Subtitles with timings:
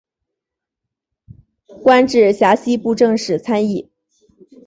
[1.83, 3.91] 官至陕西布政使参议。